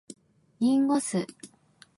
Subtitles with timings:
[0.57, 1.27] 林檎酢